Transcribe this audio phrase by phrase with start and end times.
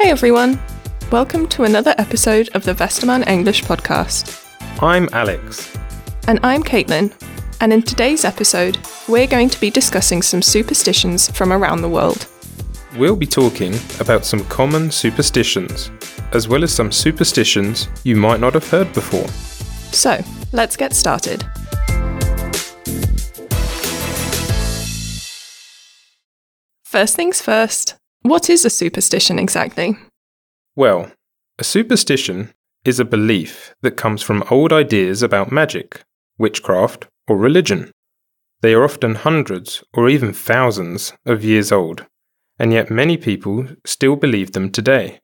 [0.00, 0.60] Hey everyone!
[1.10, 4.46] Welcome to another episode of the Westermann English podcast.
[4.80, 5.76] I'm Alex.
[6.28, 7.12] And I'm Caitlin.
[7.60, 8.78] And in today's episode,
[9.08, 12.28] we're going to be discussing some superstitions from around the world.
[12.96, 15.90] We'll be talking about some common superstitions,
[16.30, 19.26] as well as some superstitions you might not have heard before.
[19.92, 20.22] So,
[20.52, 21.44] let's get started.
[26.84, 29.96] First things first, what is a superstition exactly?
[30.76, 31.10] Well,
[31.58, 32.52] a superstition
[32.84, 36.02] is a belief that comes from old ideas about magic,
[36.38, 37.90] witchcraft, or religion.
[38.60, 42.06] They are often hundreds or even thousands of years old,
[42.58, 45.20] and yet many people still believe them today.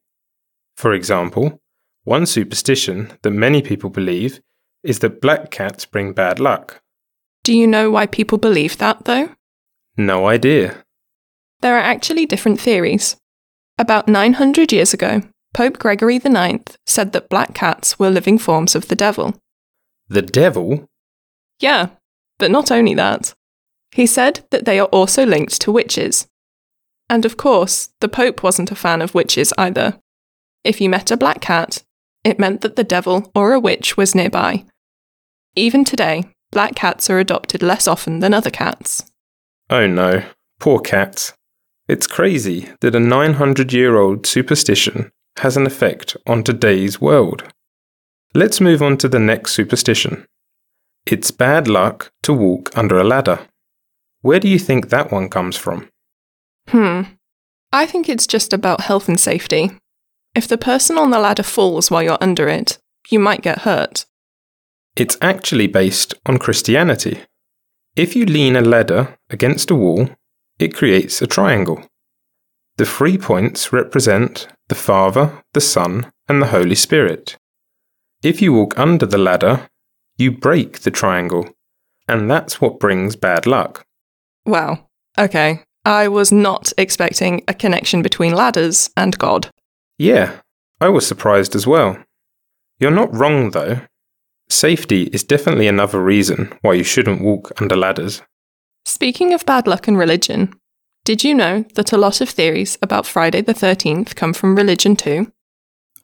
[0.77, 1.61] For example,
[2.05, 4.41] one superstition that many people believe
[4.83, 6.83] is that black cats bring bad luck.
[7.43, 9.31] Do you know why people believe that, though?
[9.97, 10.84] No idea.
[11.65, 13.17] There are actually different theories.
[13.79, 15.23] About 900 years ago,
[15.55, 19.35] Pope Gregory IX said that black cats were living forms of the devil.
[20.09, 20.85] The devil?
[21.61, 21.89] Yeah,
[22.39, 23.33] but not only that.
[23.93, 26.27] He said that they are also linked to witches.
[27.09, 29.99] And of course, the Pope wasn't a fan of witches either.
[30.65, 31.83] If you met a black cat,
[32.25, 34.67] it meant that the devil or a witch was nearby.
[35.57, 39.11] Even today, black cats are adopted less often than other cats.
[39.71, 40.25] Oh no,
[40.61, 41.33] poor cats.
[41.87, 47.45] It's crazy that a 900 year old superstition has an effect on today's world.
[48.35, 50.27] Let's move on to the next superstition.
[51.07, 53.41] It's bad luck to walk under a ladder.
[54.23, 55.91] Where do you think that one comes from?
[56.69, 57.03] Hmm.
[57.71, 59.73] I think it's just about health and safety.
[60.35, 62.79] If the person on the ladder falls while you're under it,
[63.11, 64.07] you might get hurt.
[64.97, 67.21] It's actually based on Christianity.
[67.97, 70.09] If you lean a ladder against a wall,
[70.59, 71.83] it creates a triangle.
[72.77, 77.37] The three points represent the Father, the Son, and the Holy Spirit.
[78.23, 79.69] If you walk under the ladder,
[80.17, 81.49] you break the triangle,
[82.09, 83.85] and that's what brings bad luck.
[84.47, 84.89] Wow.
[85.19, 85.63] Okay.
[85.85, 89.51] I was not expecting a connection between ladders and God.
[89.99, 90.41] Yeah,
[90.81, 91.99] I was surprised as well.
[92.79, 93.81] You're not wrong, though.
[94.49, 98.23] Safety is definitely another reason why you shouldn't walk under ladders.
[98.85, 100.53] Speaking of bad luck and religion,
[101.05, 104.97] did you know that a lot of theories about Friday the 13th come from religion
[104.97, 105.33] too?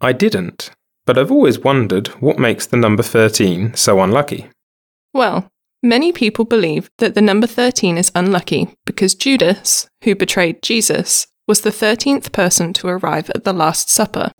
[0.01, 0.71] I didn't,
[1.07, 4.49] but I've always wondered what makes the number 13 so unlucky.
[5.13, 5.49] Well,
[5.83, 11.63] many people believe that the number 13 is unlucky because Judas, who betrayed Jesus, was
[11.63, 14.33] the 13th person to arrive at the Last Supper.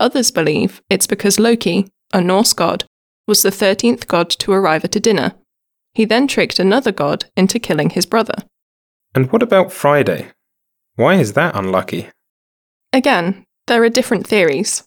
[0.00, 2.84] Others believe it's because Loki, a Norse god,
[3.26, 5.34] was the 13th god to arrive at a dinner.
[5.98, 8.44] He then tricked another god into killing his brother.
[9.16, 10.28] And what about Friday?
[10.94, 12.08] Why is that unlucky?
[12.92, 14.84] Again, there are different theories.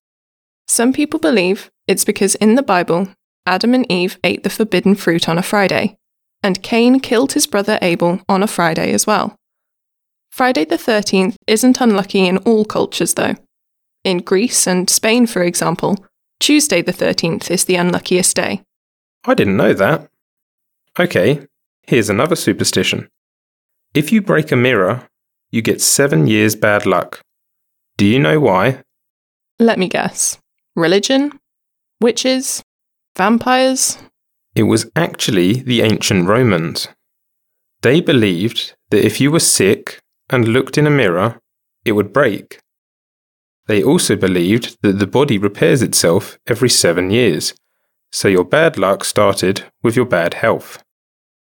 [0.70, 3.10] Some people believe it's because in the Bible,
[3.46, 5.98] Adam and Eve ate the forbidden fruit on a Friday,
[6.42, 9.36] and Cain killed his brother Abel on a Friday as well.
[10.30, 13.36] Friday the 13th isn't unlucky in all cultures, though.
[14.06, 15.98] In Greece and Spain, for example,
[16.40, 18.62] Tuesday the 13th is the unluckiest day.
[19.26, 20.11] I didn't know that.
[21.00, 21.48] Okay,
[21.84, 23.08] here's another superstition.
[23.94, 25.08] If you break a mirror,
[25.50, 27.22] you get seven years bad luck.
[27.98, 28.84] Do you know why?
[29.60, 30.38] Let me guess.
[30.76, 31.40] Religion?
[32.02, 32.64] Witches?
[33.16, 33.98] Vampires?
[34.56, 36.88] It was actually the ancient Romans.
[37.82, 41.40] They believed that if you were sick and looked in a mirror,
[41.86, 42.60] it would break.
[43.68, 47.54] They also believed that the body repairs itself every seven years,
[48.12, 50.84] so your bad luck started with your bad health.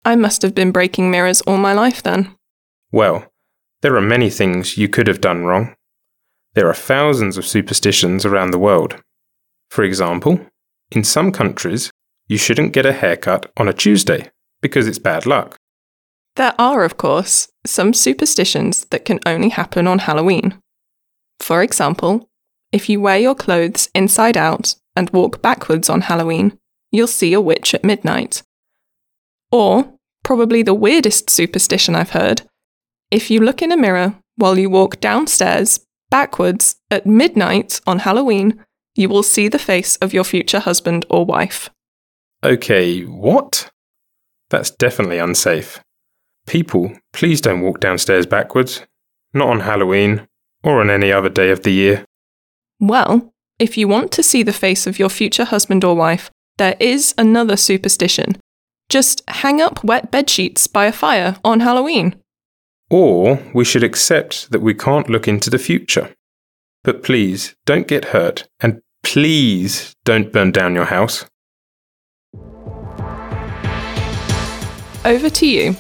[0.04, 2.34] I must have been breaking mirrors all my life then.
[2.90, 3.26] Well,
[3.82, 5.74] there are many things you could have done wrong.
[6.54, 9.00] There are thousands of superstitions around the world.
[9.70, 10.40] For example,
[10.90, 11.90] in some countries,
[12.28, 14.30] you shouldn't get a haircut on a Tuesday
[14.60, 15.56] because it's bad luck.
[16.36, 20.58] There are, of course, some superstitions that can only happen on Halloween.
[21.40, 22.28] For example,
[22.70, 26.58] if you wear your clothes inside out and walk backwards on Halloween,
[26.92, 28.42] you'll see a witch at midnight.
[29.50, 32.42] Or, probably the weirdest superstition I've heard,
[33.10, 35.80] if you look in a mirror while you walk downstairs
[36.10, 41.24] backwards at midnight on Halloween, you will see the face of your future husband or
[41.24, 41.70] wife.
[42.44, 43.70] Okay, what?
[44.50, 45.80] That's definitely unsafe.
[46.46, 48.82] People, please don't walk downstairs backwards.
[49.32, 50.26] Not on Halloween,
[50.62, 52.04] or on any other day of the year.
[52.80, 56.76] Well, if you want to see the face of your future husband or wife, there
[56.78, 58.36] is another superstition.
[58.88, 62.16] Just hang up wet bed sheets by a fire on Halloween.
[62.90, 66.14] Or we should accept that we can't look into the future.
[66.84, 71.24] But please don't get hurt, and please don't burn down your house.
[75.04, 75.76] Over to you.